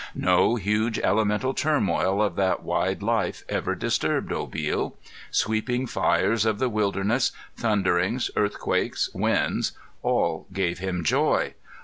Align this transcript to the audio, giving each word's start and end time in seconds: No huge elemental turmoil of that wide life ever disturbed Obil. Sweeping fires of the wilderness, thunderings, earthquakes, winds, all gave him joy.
No 0.15 0.55
huge 0.55 0.97
elemental 1.01 1.53
turmoil 1.53 2.23
of 2.23 2.35
that 2.35 2.63
wide 2.63 3.03
life 3.03 3.43
ever 3.47 3.75
disturbed 3.75 4.31
Obil. 4.31 4.93
Sweeping 5.29 5.85
fires 5.85 6.43
of 6.43 6.57
the 6.57 6.69
wilderness, 6.69 7.31
thunderings, 7.55 8.31
earthquakes, 8.35 9.11
winds, 9.13 9.73
all 10.01 10.47
gave 10.51 10.79
him 10.79 11.03
joy. 11.03 11.53